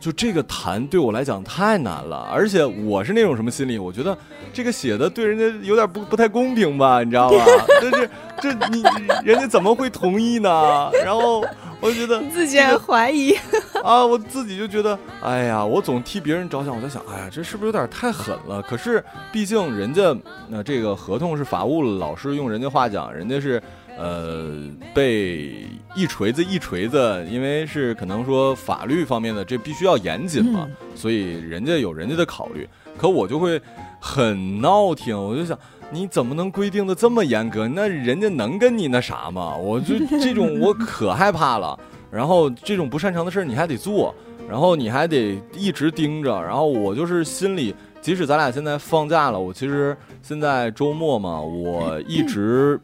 [0.00, 3.78] 就这个谈对我来讲太难了，而且我是那种什么心理？
[3.78, 4.16] 我觉得
[4.52, 7.44] 这个写的对人家有点不不太公平吧，你知道吧？
[7.80, 8.82] 但是这你
[9.24, 10.90] 人家怎么会同意呢？
[11.04, 11.44] 然后。
[11.80, 13.32] 我觉得 自己还怀疑
[13.84, 18.60] 啊，我自己就觉得，哎呀，我总替别人着想，我在想，哎呀，这是不是有点太狠了？
[18.62, 20.12] 可是毕竟人家
[20.48, 23.62] 那这个合同是法务老师用人家话讲，人家是
[23.98, 24.54] 呃
[24.94, 32.66] 被一锤子一锤子，因为是可能说法律方面的这必须要严谨嘛，所以人家有人家的考虑。
[32.96, 33.60] 可我就会
[34.00, 35.58] 很闹挺，我就想。
[35.90, 37.66] 你怎么能规定的这么严格？
[37.66, 39.56] 那人家能跟你那啥吗？
[39.56, 41.78] 我就这种我可害怕了。
[42.10, 44.14] 然后这种不擅长的事儿你还得做，
[44.46, 46.42] 然后你还得一直盯着。
[46.42, 52.78] 然后我就是心里，即使咱俩现在放假了，我其实现在周末嘛，我一直，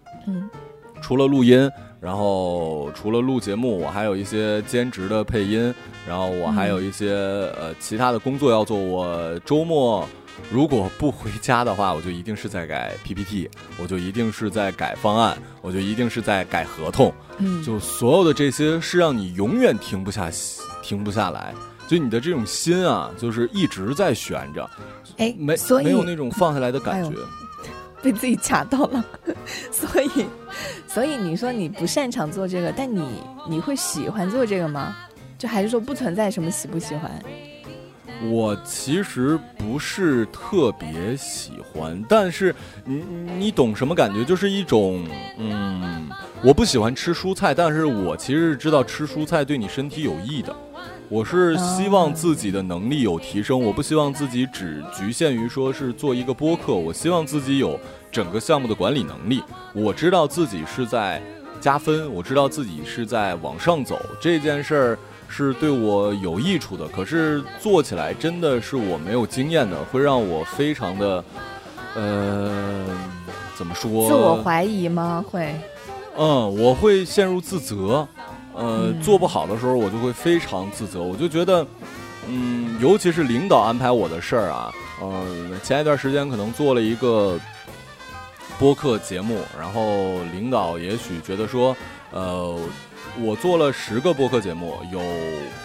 [1.04, 5.74] 除了录音，然后除了录节目，我还有一些兼职的配音，
[6.08, 7.10] 然后我还有一些
[7.58, 8.78] 呃其他的工作要做。
[8.78, 10.08] 我周末。
[10.50, 13.48] 如果不回家的话，我就一定是在改 PPT，
[13.80, 17.14] 我就一定是在改方案，我就一定是在改合同。
[17.38, 20.28] 嗯，就所有的这些是让你永远停不下、
[20.82, 21.54] 停不下来，
[21.86, 24.68] 就你的这种心啊，就是一直在悬着。
[25.18, 27.16] 哎，没没有那种放下来的感觉，
[28.04, 29.04] 被自己卡到了。
[29.72, 30.26] 所以，
[30.86, 33.02] 所以你说你不擅长做这个，但你
[33.48, 34.94] 你会喜欢做这个吗？
[35.38, 37.10] 就还是说不存在什么喜不喜欢？
[38.30, 43.02] 我其实不是特别喜欢，但是你
[43.38, 44.24] 你懂什么感觉？
[44.24, 45.04] 就是一种，
[45.36, 46.08] 嗯，
[46.42, 50.54] 我不喜欢吃蔬菜，但是我其实知道吃蔬菜对你身体有益的。
[51.08, 57.78] 我是希望自己的能力有提升，我不希望自己只局限于说是做一个播客，我希望自己有
[58.10, 59.42] 整个项目的管理能力。
[59.72, 61.22] 我知道自己是在
[61.60, 64.98] 加分，我知道自己是在往上走这件事儿。
[65.26, 71.24] 是对我有益处的，可是做起来真的是我没有经验的，会让我非常的，
[71.96, 72.84] 呃，
[73.56, 74.06] 怎么说？
[74.06, 75.24] 自我怀疑吗？
[75.28, 75.52] 会。
[76.16, 78.06] 嗯，我会陷入自责，
[78.54, 81.66] 呃，做不好的时候我就会非常自责，我就觉得，
[82.28, 87.38] 嗯，尤其是领导安排我的事儿啊，呃，前一段时间可能做了一个
[88.58, 91.76] 播客节目，然后领导也许觉得说，
[92.10, 92.58] 呃。
[93.20, 95.00] 我做了十个播客节目，有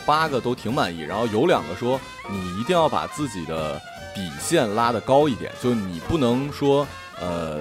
[0.06, 1.99] 八个都挺满意，然后有两个说
[2.30, 3.82] 你一定要把自己的
[4.13, 6.88] 底线拉得高一点，就你不能说
[7.19, 7.60] 呃，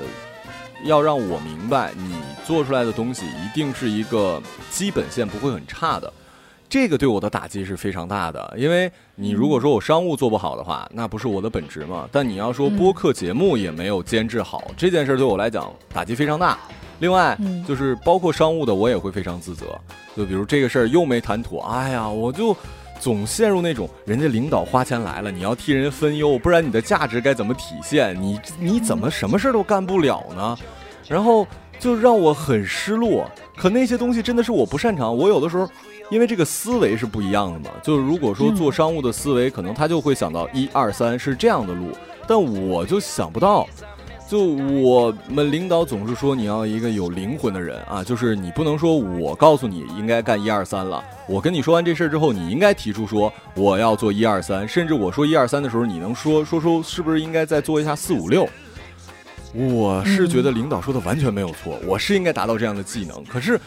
[0.85, 2.15] 要让我明白你
[2.45, 6.13] 做出来的东西一定是一个基本线不会很差的。
[6.69, 12.07] 这个对我的打击是非常大的，因为你如果说我商务做不好的话，那不是我的本职嘛。
[12.13, 16.59] 但你要说播客节目也没有监制好，这件事对我来讲打击非常大。
[17.01, 19.67] 另外，就是包括商务的，我也会非常自责。
[20.15, 22.55] 就比如这个事儿又没谈妥，哎呀，我就
[22.99, 28.21] 总陷入那种人家领导花钱来了，你要替人分忧，不然你的价值该怎么体现？
[28.21, 30.57] 你你怎么什么事儿都干不了呢？
[31.07, 31.47] 然后
[31.79, 33.31] 就让我很失落。
[33.57, 35.69] 可那些东西真的是我不擅长，我有的时候。
[36.11, 41.91] 因为这个思维是不一样的嘛，就是如果说做商务的思维，可能他就会想到一二三是这样的路，
[42.27, 43.69] 但我就想不到。
[44.29, 58.47] 就我们领导总是说你要一个有灵魂的人啊，就是你不能说我告诉你应该干一二三了，我跟你说完这事儿之后，你应该提出说我要做一二三，甚至我说一二三的时候，你能说说出是不是应该再做一下四五六？
[59.55, 63.59] 我是觉得领导说的完全没有错，我是应该达到这样的技能，可是。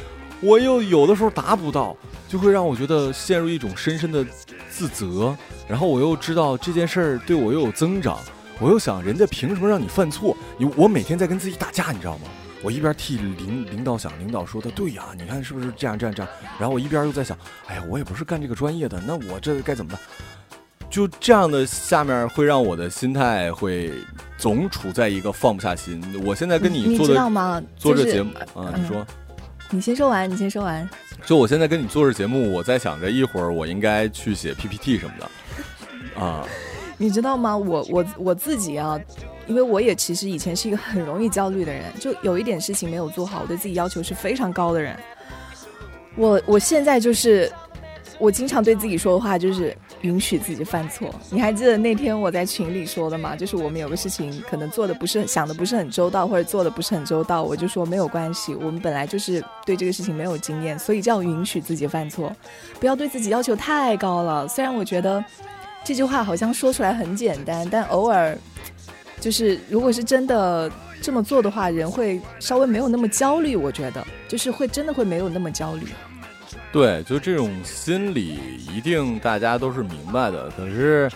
[0.43, 1.95] 我又有的时候达不到，
[2.27, 4.25] 就会让我觉得陷入一种深深的
[4.71, 5.37] 自责。
[5.67, 8.17] 然后我又知道这件事儿对我又有增长，
[8.61, 10.37] 我又想，人家凭什么让你犯错？
[10.55, 12.27] 你我每天在跟自己打架，你知道吗？
[12.61, 16.31] 我一边替领领导想，领导说的对呀，你看是不是这样这样这样？
[16.59, 19.99] 然后我一边又在想，哎呀，我也不是干这个专业的，那我这该怎么办？
[20.91, 23.91] 就这样的下面会让我的心态会
[24.37, 25.99] 总处在一个放不下心。
[26.23, 29.03] 我现在跟你做的做这节目啊，你说。
[29.73, 30.87] 你先说完，你先说完。
[31.25, 36.45] 就我现在跟你做这节目，我在想着一会儿我应该去写 PPT 什么的，啊，
[37.01, 37.57] 你知道吗？
[37.57, 38.99] 我我我自己啊，
[39.47, 44.95] 因为我也其实以前是一个很容易焦虑的人，就有一点事情没有做好，我对自己要求是非常高的人。
[46.15, 47.51] 我我现在就是。
[48.19, 51.09] 我经常对自己说的话就是允许自己犯错。
[51.31, 53.35] 你还记得那天我在群里说的吗？
[53.35, 58.53] 就是我们有个事情可能做的不是想的不是很周到，或者做的不是很周到，我就说没有关系。
[58.53, 62.31] 我们本来就是对这个事情没有经验，所以叫允许自己犯错，
[62.79, 64.47] 不要对自己要求太高了。
[64.47, 65.23] 虽然我觉得
[65.83, 68.37] 这句话好像说出来很简单，但偶尔
[69.19, 73.55] 就是如果是真的这么做的话，人会稍微没有那么焦虑。
[73.55, 75.87] 我觉得就是会真的会没有那么焦虑。
[76.71, 78.39] 对，就这种心理，
[78.73, 80.49] 一定大家都是明白的。
[80.51, 81.11] 可是，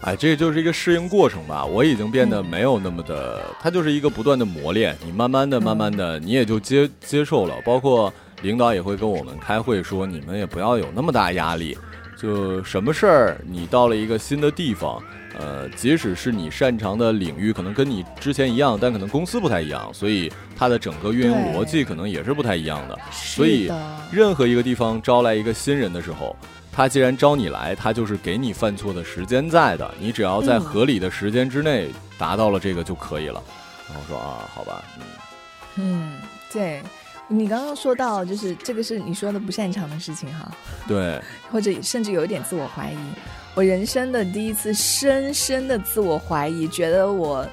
[0.00, 1.64] 哎，这就是一个适应过程吧。
[1.64, 4.96] 我已经变得没有那么的，它就是一个不断的磨练。
[5.04, 7.54] 你慢慢的、慢慢的，你也就接接受了。
[7.64, 11.78] 包括领导也会跟我们开会说，你们也不要有那么大压力。
[12.20, 15.00] 就什么事儿，你到了一个新的地方。
[15.38, 22.98] 呃，即使是你擅长的领域，可能跟你之前一样，但可能公司不太一样，所以它的整个运营逻辑可能也是不太一样的。
[23.12, 23.70] 所以，
[24.10, 26.34] 任何一个地方招来一个新人的时候，
[26.72, 33.40] 他既然招你来，他就是给你犯错的时间在的，你只要在合理的时间之内达到了这个就可以了。
[33.88, 35.04] 然后说啊，好吧，嗯，
[35.76, 36.12] 嗯，
[36.52, 36.82] 对。
[37.30, 40.50] 你刚刚说到，就是这个是你说的不擅长的事情哈，
[40.86, 41.20] 对，
[41.52, 42.96] 或者甚至有一点自我怀疑。
[43.54, 47.46] 我人生的第一次深深的自我怀疑，觉得我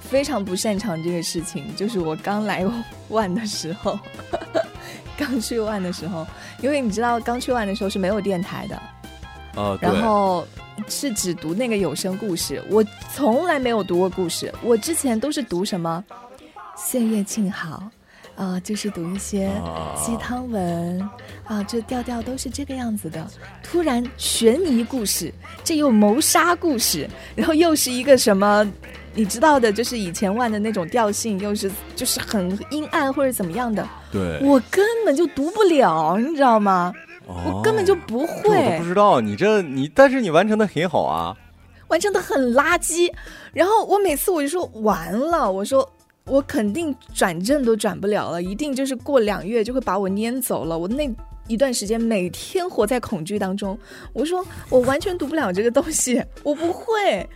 [0.00, 2.64] 非常不擅长这个事情，就是我刚来
[3.10, 3.98] 万的时候，
[5.18, 6.26] 刚去万的时候，
[6.62, 8.82] 因为你知道，刚去万的时候是没有电台的，
[9.56, 10.46] 哦，然后
[10.86, 16.02] 是只读那个有声故事，我从来没有读过故事，我之前都是读什么
[16.76, 17.90] 岁月静好。
[18.38, 19.50] 啊，就是读一些
[19.96, 21.00] 鸡汤文
[21.42, 23.26] 啊，这调调都是这个样子的。
[23.64, 28.64] 突然悬疑故事，这又谋杀故事，然后又是一个什么？
[29.12, 33.84] 你知道的，就是以前万的那种调性，又是就是很阴暗或者怎么样的。
[34.12, 36.92] 对，我根本就读不了，你知道吗？
[37.26, 38.56] 我根本就不会。
[38.56, 41.36] 我都不知道你这你，但是你完成的很好啊，
[41.88, 43.12] 完成的很垃圾。
[43.52, 45.90] 然后我每次我就说完了，我说。
[46.28, 50.78] 我肯定转正都转不了了，一定就是过两月就会把我撵走了。
[50.78, 51.10] 我那
[51.46, 53.78] 一段时间每天活在恐惧当中。
[54.12, 57.28] 我说我完全读不了这个东西，我不会。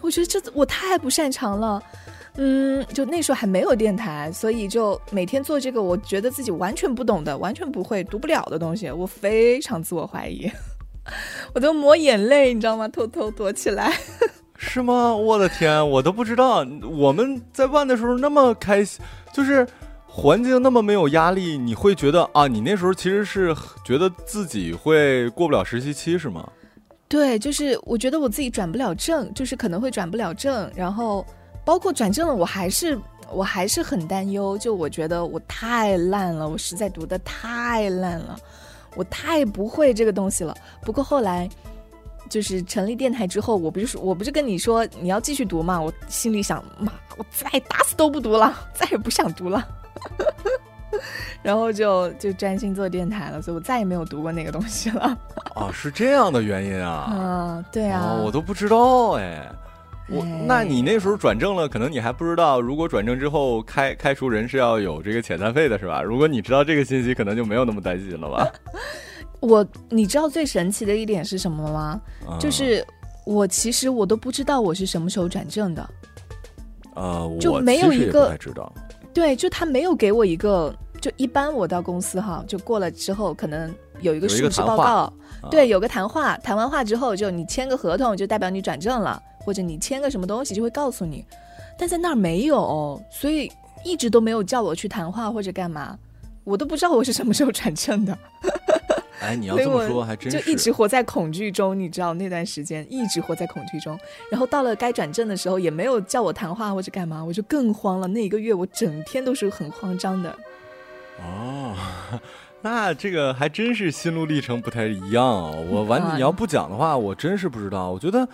[0.00, 1.82] 我觉得这我太不擅长了。
[2.36, 10.50] 嗯，就那时候还没有电台，所以就每天做这个，我觉得自己完全不懂的、完全不会、读不了的东西，我非常自我怀疑，
[11.54, 12.88] 我都抹眼泪，你知道吗？
[12.88, 13.96] 偷偷躲起来。
[14.66, 15.14] 是吗？
[15.14, 19.00] 我的天，我都不知道我们在办的时候那么开心，
[19.32, 19.64] 就是
[20.06, 21.56] 环境那么没有压力。
[21.56, 26.48] 你会觉得啊，你那时候其实是觉得自己会过不了实习期，是吗？
[27.06, 30.68] 对，就是我觉得我自己转不了正，就是可能会转不了正。
[30.74, 31.24] 然后
[31.64, 32.98] 包括转正了，我还是
[33.30, 34.58] 我还是很担忧。
[34.58, 38.36] 就我觉得我太烂了，我实在读的太烂了，
[38.96, 40.52] 我太不会这个东西了。
[40.82, 41.48] 不过后来。
[42.28, 45.80] 就是成立电台之后，我不是我不是跟你说你要继续读嘛？
[45.80, 49.66] 我心里想，妈，我再打死都不读了， 再也不想读了。
[51.42, 55.16] 然后就就专心做电台了，所以我再也没有读过那个东西了。
[55.54, 57.10] 哦， 是这样的原因啊。
[57.12, 59.46] 嗯，对啊，哦，我都不知道哎。
[60.06, 66.02] 我哎那你那时候转正了，可能你还不知道，如果转正之后开开除人是要有这个遣散费的，是吧？
[66.02, 68.46] 如果你知道这个信息，可能就没有那么担心了吧？
[69.40, 72.00] 我你知道最神奇的一点是什么吗？
[72.28, 72.84] 嗯就是
[73.26, 75.90] 我其实我都不知道我是什么时候转正的。
[76.94, 78.36] 呃，我就没有一个。
[79.12, 85.12] 对，就他没有给我一个，就一般我到公司哈，就过了之后可能有一个述职报告，啊
[85.50, 91.24] 对，有个谈话，谈完话之后就你签个合同，就代表你转正了，或者你签个什么东西就会告诉你，
[91.78, 93.50] 但在那儿没有，所以
[93.84, 95.96] 一直都没有叫我去谈话或者干嘛，
[96.42, 98.18] 我都不知道我是什么时候转正的。
[99.24, 103.98] 哎，你要这么说，还真就一直活在恐惧中，你知道那段时间一直活在恐惧中，
[104.30, 108.06] 然后到了该转正的时候，也没有叫我谈话或者干嘛，我就更慌了。
[108.08, 110.36] 那一个月我整天都是很慌张的。
[111.20, 111.74] 哦，
[112.62, 115.64] 那这个还真是心路历程不太一样哦。
[115.70, 117.90] 我完，啊你要不讲的话，我真是不知道。
[117.90, 118.28] 我觉得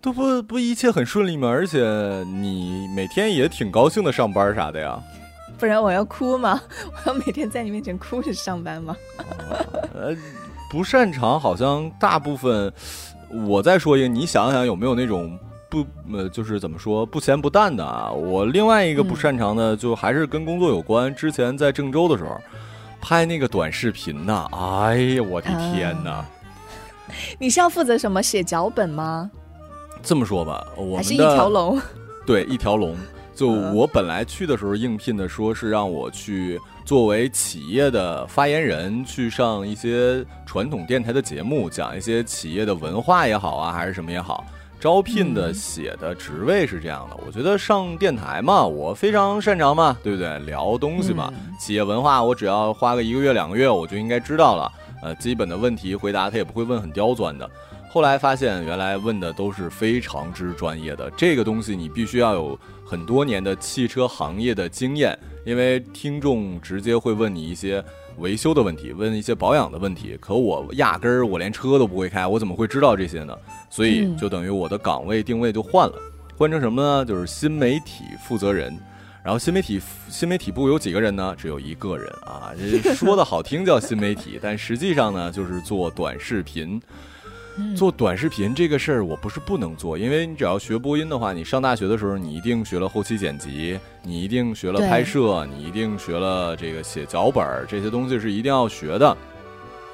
[0.00, 1.48] 都不不一切很顺利吗？
[1.48, 1.80] 而且
[2.24, 5.00] 你每天也挺高兴的上班啥的呀。
[5.60, 6.60] 不然我要哭吗？
[7.04, 8.96] 我要每天在你面前哭着上班吗？
[9.94, 10.16] 呃，
[10.70, 12.72] 不擅长，好像大部分。
[13.46, 18.10] 我再说一个，你想想有没有那种不呃，就是怎么说不咸不淡的啊？
[18.10, 21.14] 我另外一个不嗯擅长的，就还是跟工作有关。
[21.14, 22.40] 之前在郑州的时候，
[23.00, 26.10] 拍那个短视频呐，哎呀，我的天呐！
[26.10, 26.26] 啊
[27.38, 29.30] 你是要负责什么写脚本吗？
[30.02, 31.80] 这么说吧，我们还是一条龙？
[32.26, 32.96] 对一条龙。
[33.40, 44.44] 就嗯我本来去的时候应聘的，说是让我去作为企业的发言人，去上一些传统电台的节目，讲一些企业的文化也好啊，还是什么也好。
[44.78, 50.38] 招聘的嗯写的职位是这样的，我觉得上电台嘛，我非常擅长嘛，对不对？
[50.40, 54.70] 聊东西嘛，嗯企业文化，我只要花个一个月两个月，我就应该知道了。
[55.00, 57.50] 呃，基本的问题回答他也不会问很刁钻的。
[57.92, 67.84] 后来发现，原来问的都是非常之专业的，这个东西你必须要有很多年的汽车行业的经验，因为听众直接会问你一些
[68.18, 70.16] 维修的问题，问一些保养的问题。
[70.20, 73.36] 可我压根儿我连车都不会开，我怎么会知道这些呢？
[73.68, 75.94] 所以嗯就等于我的岗位定位就换了，
[76.36, 77.04] 换成什么呢？
[77.04, 78.72] 就是新媒体负责人。
[79.24, 81.34] 然后新媒体新媒体部有几个人呢？
[81.36, 86.80] 只有一个人啊，这说的好听叫新媒体，但实际上呢，就是做短视频。
[87.76, 99.16] 做短视频这个事儿，我不是不能做，因为你只要学播音的话，你上大学的时候，你一定学了后期剪辑，你一定学了拍摄，你一定学了这个写脚本儿，这些东西是一定要学的。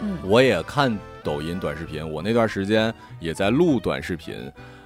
[0.00, 4.34] 嗯我也看抖音短视频，我那段时间也在录短视频，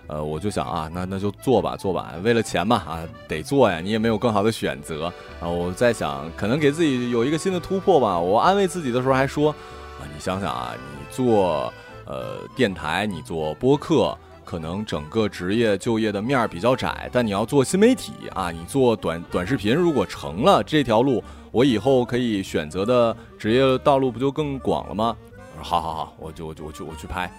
[0.06, 5.48] 呃，我就想啊，那那就做吧，做吧，为了钱嘛，啊，得做呀，你也没有更好的选择啊。
[5.48, 8.18] 我在想，可能给自己有一个新的突破吧。
[8.18, 11.72] 我安慰自己的时候还说，啊，你想想啊，你做
[12.10, 14.16] 呃电台，你做播客。
[14.42, 25.16] 可能整个职业就业的面儿比较窄，但你要做新媒体啊，你做短短视频，如果成了这条路，我以后可以选择的职业道路不就更广了吗？
[25.56, 27.30] 我说好好好，我就我就我去我去拍。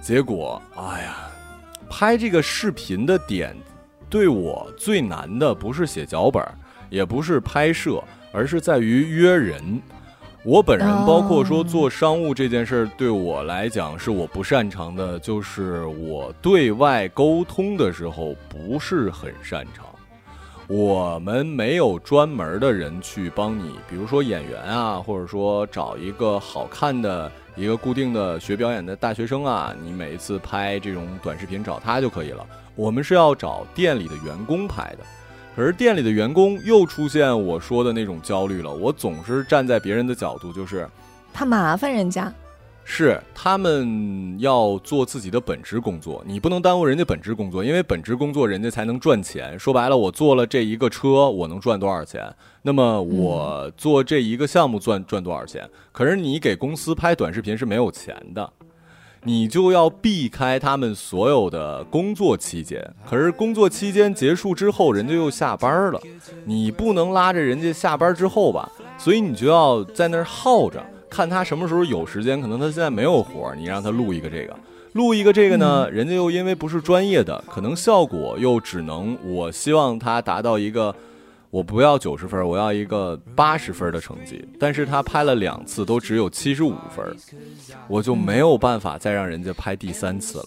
[0.00, 1.28] 结果，哎呀，
[1.90, 3.54] 拍这个视频的点，
[4.08, 6.42] 对我最难的不是写脚本，
[6.88, 8.02] 也不是拍摄，
[8.32, 9.82] 而是在于约人。
[10.46, 19.84] 我本人，哦包括说做商务这件事儿，对我来讲是我不擅长的，就是我对外沟通的时候不是很擅长。
[20.68, 32.46] 我们没有专门的人去帮你，比如说演员啊，或者说找一个好看的一个固定的学表演的大学生啊，你每一次拍这种短视频找他就可以了。
[32.76, 34.98] 我们是要找店里的员工拍的，
[35.56, 38.70] 可是店里的员工又出现我说的那种焦虑了。
[38.70, 40.86] 我总是站在别人的角度，就是
[41.32, 42.30] 怕麻烦人家。
[42.84, 49.58] 是他们要做自己的本职工作，你不能耽误人家本职工作，因为本职工作人家才能赚钱。
[49.58, 52.22] 说白了，我做了这一个车，我能赚多少钱？
[52.60, 55.68] 那么我做这一个项目赚赚多少钱？
[55.90, 58.52] 可是你给公司拍短视频是没有钱的，
[59.26, 62.80] 你就要避开他们所有的工作期间。
[63.04, 66.00] 可是工作期间结束之后，人家又下班了，
[66.44, 68.70] 你不能拉着人家下班之后吧？
[68.96, 70.80] 所以你就要在那儿耗着。
[71.10, 74.56] 看他什么时候有时间，可能他现在没有活，你让他录一个这个，
[74.92, 80.94] 录一个这个呢，人家又因为不是专业的，可能效果又只能，我希望他达到一个，
[81.56, 87.16] 我不要九十分，我要一个八十分的成绩，但是他拍了两次都只有七十五分，
[87.88, 90.46] 我就没有办法再让人家拍第三次了。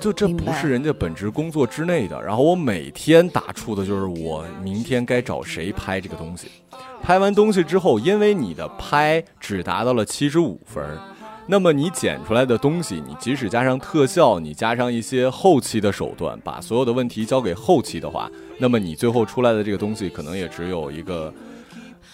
[0.00, 2.18] 就这不是人家本职工作之内的。
[2.22, 6.48] 然后我每天打出的就是我明天该找谁拍这个东西。
[7.02, 10.82] 拍完东西之后，因为你的拍只达到了七十五分，
[11.46, 21.32] 那么你剪出来的东西，你即使加上特效，你加上一些后期的手段，把所有的问题交给后期的话，那么你最后出来的这个东西可能也只有一个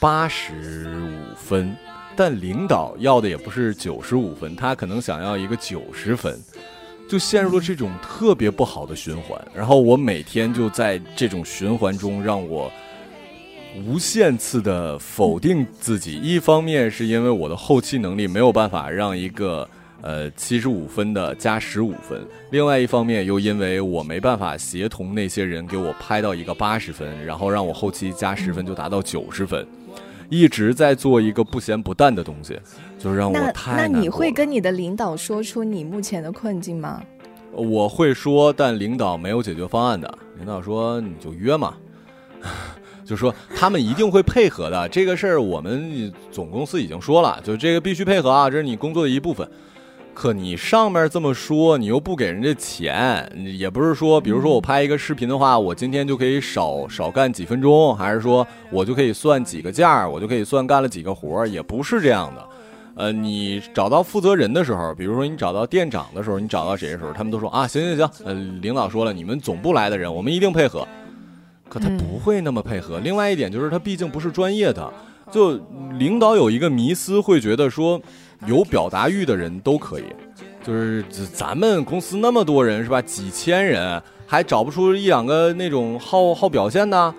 [0.01, 1.75] 八十五分。
[2.15, 6.39] 但领导要的也不是九十五分，他可能想要一个九十分，
[7.09, 9.41] 就陷入了这种特别不好的循环。
[9.55, 12.71] 然后我每天就在这种循环中，让我
[13.87, 16.21] 无限次的否定自己。
[16.21, 19.67] 一方面是因为我的后期能力没有办法让一个
[20.03, 29.67] 呃七十五分的加十五分，另外一方面又因为我没办法协同那些人给我拍到一个八十分，然后让我后期加十分就达到九十分。
[30.29, 32.59] 一直在做一个不咸不淡的东西，
[32.99, 37.03] 就是让我那太那你会跟你的领导说出你目前的困境吗？
[37.53, 40.19] 我会说，但领导没有解决方案的。
[40.39, 41.75] 领导说你就约嘛，
[43.05, 44.89] 就说他们一定会配合的。
[44.89, 49.47] 这个事儿我们总公司已经说了，就这个必须配合啊，这是你工作的一部分。
[50.15, 53.27] 可你上面这么说，你又不给人家钱，
[53.59, 62.47] 也不是说，比如说我拍一个视频的话，我今天就可以少少干几分钟，还是说我就可以算几个价，我就可以算干了几个活儿，也不是这样的。
[62.95, 70.87] 呃，你找到负责人的时候，比如说你找到店长的时候，你找到谁的时候，他们都说啊，行行行，呃，领导说了，你们总部来的人，我们一定配合。
[71.71, 72.99] 可他嗯不会那么配合。
[72.99, 74.93] 另外一点就是他毕竟不是专业的，
[75.31, 75.59] 就
[75.99, 77.99] 领导有一个迷思，会觉得说
[78.47, 80.05] 有表达欲的人都可以。
[80.65, 87.15] 就是咱们公司那么多人是吧，几千人还找不出一两个那种好好表现的。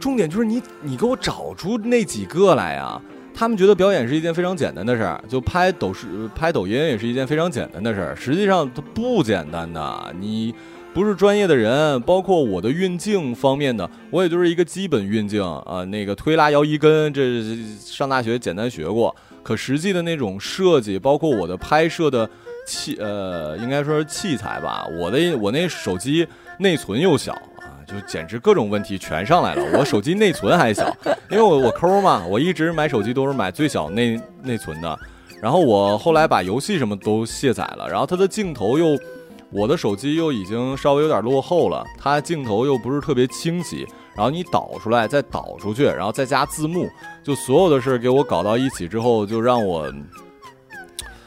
[0.00, 3.00] 重点就是你你给我找出那几个来啊！
[3.32, 8.16] 他们觉得表演是一件非常简单的事儿，就拍抖视拍抖音也是一件非常简单的事儿。
[8.16, 10.54] 实际上它不简单的，你
[10.92, 17.42] 不是专业的人，包括我的运镜方面的，我也就是一个基本运镜啊、那个推拉摇移根，这
[17.78, 19.14] 上大学简单学过。
[19.42, 22.28] 可实际的那种设计，包括我的拍摄的
[22.66, 26.26] 器，呃，应该说是器材吧，我的我那手机
[26.58, 29.64] 内存又小啊，就简直各种问题全上来了。
[29.78, 30.94] 我手机内存还小，
[31.30, 34.98] 因为我我抠嘛，我一直买手机都是买最小内内存的。
[35.40, 38.98] 然后我后来把游戏什么都卸载了，然后它的镜头又，
[39.50, 46.88] 我的手机又已经稍微有点落后了，它镜头又不是特别清晰，然后你导出来再导出去，然后再加字幕，
[47.22, 49.90] 就所有的事儿给我搞到一起之后，就让我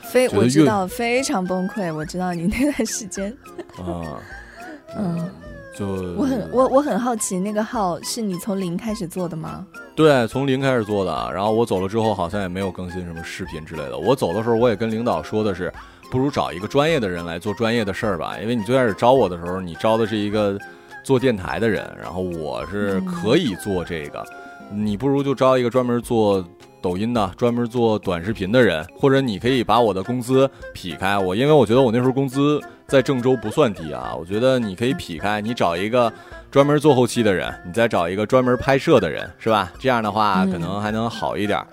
[0.02, 3.36] 非我知道非常崩溃，我知道你那段时间，
[3.84, 4.20] 啊，
[4.96, 5.30] 嗯，
[5.76, 9.66] 就我很我我很好奇，那个号是你从零开始做的吗？
[9.96, 11.32] 对，从零开始做的。
[11.34, 13.98] 然后我走了之后，好像也没有更新什么视频之类的。
[13.98, 15.72] 我走的时候，我也跟领导说的是，
[16.12, 18.38] 不如找一个专业的人来做专业的事儿吧。
[18.40, 20.60] 因为你最开始招我的时候，你招的是一个
[21.04, 24.26] 做电台的人，然后我是可以做这个，
[24.72, 26.44] 你不如就招一个专门做
[26.82, 34.16] 抖音的、专门做短视频的人，或者你可以把我的工资劈开我，因为我觉得我那时候工资在郑州不算低啊。
[34.18, 36.12] 我觉得你可以劈开，你找一个。
[36.52, 39.74] 专门做后期的人，你再找一个专门拍摄的人，是吧？
[39.80, 41.66] 这样的话嗯可能还能好一点儿。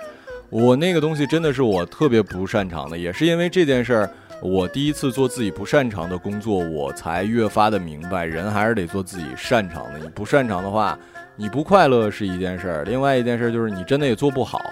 [0.48, 4.10] 我那个东西真的是我特别不擅长的，也是因为这件事儿，
[4.42, 9.98] 我第一次做自己不擅长的工作，我才越发的明白，人还是得做自己擅长的。
[9.98, 10.98] 你不擅长的话，
[11.36, 14.62] 你不快乐是一件事儿，另外一件事儿就是你真的也做不好，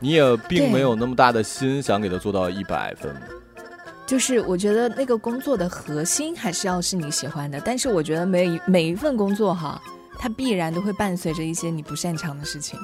[0.00, 3.14] 你也并没有那么大的心想给他做到一百分。
[4.06, 9.80] 就是我觉得那个工作的核心还是要是你喜欢的，但是我觉得每一每一份工作哈，
[10.18, 12.78] 它必然都会伴随着一些你不擅长的事情，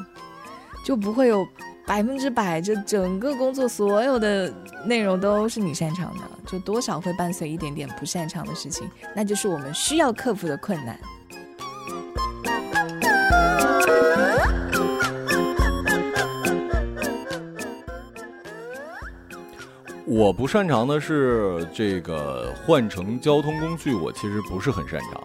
[0.84, 1.46] 就不会有
[1.86, 4.52] 百分之百这整个工作所有的
[4.84, 10.98] 内容都是你擅长的，就多少会伴随一点点不擅长的事情，那就是我们需要克服的困难。
[20.04, 25.22] 我不擅长的是这个换乘交通工具，我其实不是很擅长。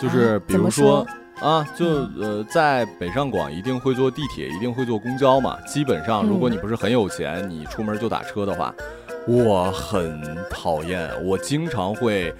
[0.00, 1.06] 就是比如说说
[1.44, 1.84] 啊，就
[2.18, 5.60] 呃，在北上广一定会坐地铁，一定会坐公交嘛。
[5.66, 8.74] 基本上，嗯如果你不是很有钱，你出门就打车的话，
[9.26, 10.18] 我很
[10.48, 12.34] 讨厌，我经常会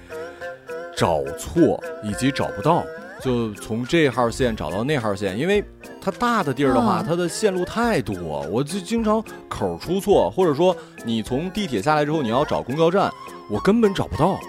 [0.97, 2.83] 找错以及找不到，
[3.21, 5.63] 就从这号线找到那号线，因为
[6.01, 13.11] 它大的地儿的话，嗯它的线路太多，我就经常口出错，或者说你从地铁下来之后，你要找公交站，
[13.51, 14.39] 我根本找不到，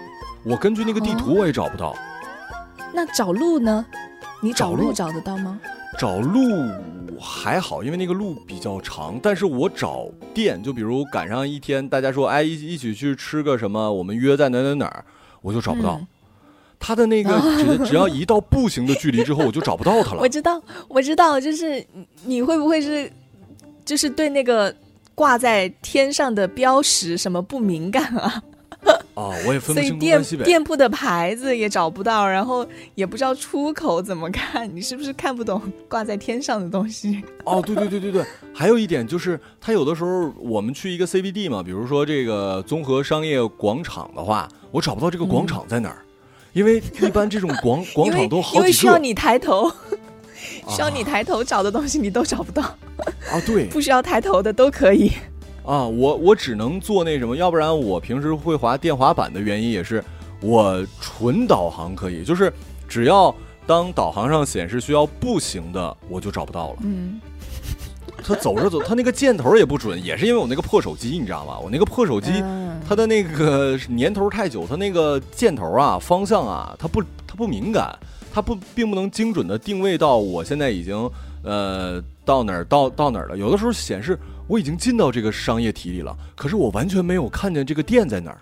[0.43, 1.95] 我根据那个地图我也找不到。
[2.91, 3.85] 那找路呢？
[4.41, 5.59] 你找找路路找得到吗？
[5.99, 6.69] 找路
[7.19, 9.19] 还好，因为那个路比较长。
[9.21, 15.03] 但是我找店，就比如赶上一天，大家说，哎，一一起去吃个什么，我们约在哪哪哪儿，
[15.41, 15.97] 我就找不到。
[15.99, 16.07] 嗯
[16.79, 20.29] 它的那个只 只要一到步行的距离之后，我就找不到他了我。
[20.29, 23.11] 知道，我知道，就是你你会不会是，
[23.83, 24.71] 就是对那个
[25.15, 28.43] 挂在天上的标识什么不敏感啊？
[29.17, 30.43] 啊，我也分不清东所以店南西北。
[30.43, 32.63] 店铺的牌子也找不到，然后
[32.93, 37.23] 也不知道出口怎么看，你是不是看不懂挂在天上的东西？
[37.43, 46.05] 哦，对对对对对，还有一点就是，它有的时候我们去一个 CBD 嘛，比如说这个综合商业广场的话，我找不到这个广场在哪儿，
[46.53, 49.67] 因为一般这种广 广场都好因为需要你抬头，
[50.67, 52.61] 需要啊你抬头找的东西你都找不到，
[53.31, 53.65] 啊，对。
[53.65, 55.11] 不需要抬头的都可以。
[55.67, 60.01] 啊，我我只能做那什么，要不然我平时会滑电滑板的原因也是，
[60.41, 62.51] 我纯导航可以，就是
[62.87, 66.77] 只要当导航上显示需要步行的，我就找不到了。
[66.83, 67.19] 嗯，
[68.23, 71.59] 他走着走，他那个箭头也不准，也是因为我那个破手机，你知道吗？
[71.59, 77.93] 我那个破手机，嗯它的那个 年头太久，它那个箭头啊、方向啊，它不它不敏感，
[78.33, 80.95] 它不并不能精准的定位到我现在已经
[81.43, 83.37] 呃到哪儿到到哪儿了。
[83.37, 84.17] 有的时候显示
[84.47, 88.41] 我已经进到这个商业体里了，可是我完全没有看见这个店在哪儿。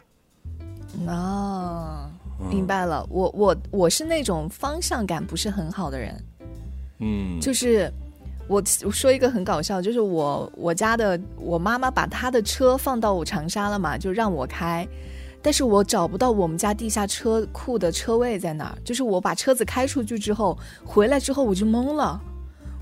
[1.07, 3.05] 哦，嗯明白了。
[3.09, 6.23] 我我我是那种方向感不是很好的人，
[6.99, 7.91] 嗯，就是
[8.47, 14.87] 我我说一个很搞笑，就是我我家的我妈妈把她的车放到我长沙了嘛，就让我开，
[15.41, 18.77] 但是我找不到我们家地下车库的车位在哪儿。
[18.83, 22.21] 就是我把车子开出去之后，回来之后我就懵了，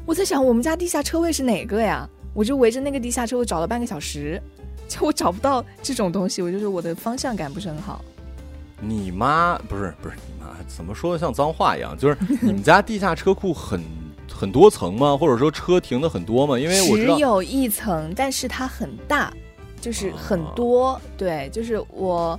[0.05, 2.07] 我在想我们家地下车位是哪个呀？
[2.33, 4.41] 我就围着那个地下车库找了半个小时，
[4.87, 8.03] 就我找不到这种东西，我就是我的方向感不是很好。
[8.81, 11.97] 你妈不是不是你妈，怎么说的像脏话一样？
[11.97, 13.81] 就是你们家地下车库很
[14.29, 15.15] 很多层吗？
[15.15, 16.59] 或者说车停的很多吗？
[16.59, 19.31] 因为我只有一层，但是它很大，
[19.79, 21.01] 就是很哦多。
[21.17, 22.37] 对，就是我，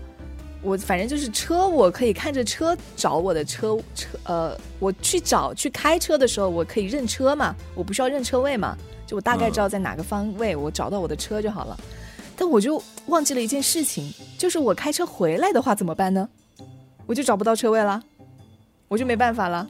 [0.61, 8.76] 我反正就是车，我可以看着车找我的车车，呃，我去找去开车的时候，我可以认车嘛，我不需要认车位嘛，
[9.07, 11.78] 就我大概知道在哪个方位，我找到我的车就好了。
[12.36, 16.28] 但我就忘记了一件事情，就是我开车回来的话怎么办呢？
[17.07, 18.02] 我就找不到车位了，
[18.88, 19.68] 我就没办法了，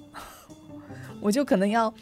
[1.21, 1.93] 我就可能要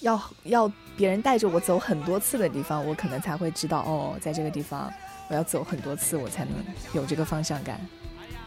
[0.00, 4.92] 要要别人带着我走很多次的地方，我可能才会知道哦，在这个地方
[5.28, 6.52] 我要走很多次，我才能
[6.92, 7.80] 有这个方向感。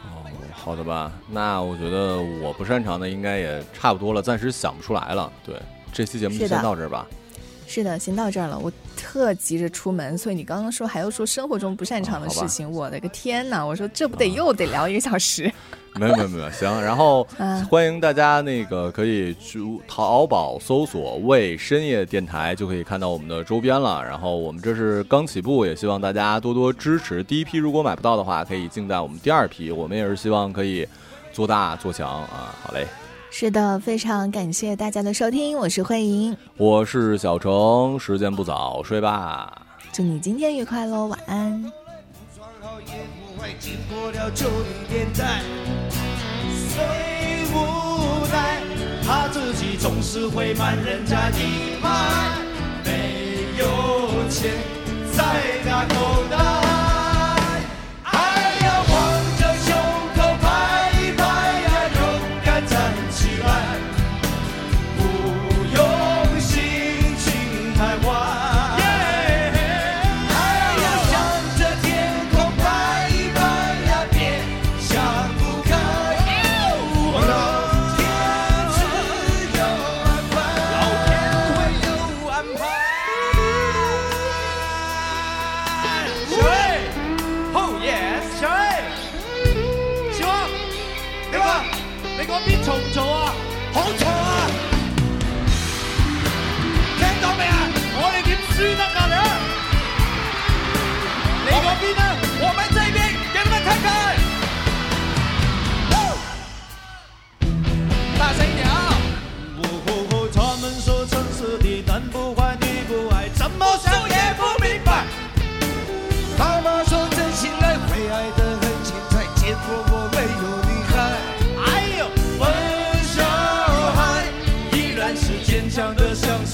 [0.06, 0.24] 哦，
[0.54, 5.30] 好的吧，那我觉得我不擅长的应该也差不多了，暂时想不出来了。
[5.44, 5.60] 对，
[5.92, 7.06] 这期节目就先到这儿吧。
[7.70, 8.58] 是的，先到这儿了。
[8.58, 13.64] 我特急着出门，所以你刚刚说还要说生活中不擅长的事情，我的个天哪！
[13.64, 15.52] 我说这不得又得聊一个小时？
[15.94, 16.82] 没有没有没有，行。
[16.82, 24.04] 然后啊 欢迎大家那个可以去淘宝搜索“为深夜电台”，就可以看到我们的周边了。
[24.04, 27.24] 然后我们这是刚起步，也希望大家多多支持。
[27.24, 29.72] 第一批如果买不到的话，可以静待我们第二批。
[29.72, 30.88] 我们也是希望可以
[31.32, 32.56] 做大做强啊。
[32.64, 32.88] 好嘞，
[33.32, 39.66] 是的，非常感谢大家的收听，我是慧莹，我是小程，时间不早，睡吧。
[39.94, 41.62] 祝你今天愉快喽，晚安。
[42.36, 45.42] 装好也不会经过了九零年代，
[46.70, 46.84] 虽
[47.54, 48.62] 无奈，
[49.06, 51.88] 他自己总是会慢人家一拍，
[52.84, 53.66] 没有
[54.30, 54.52] 钱
[55.14, 55.24] 在
[55.64, 56.38] 那口袋，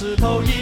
[0.06, 0.55] 石头一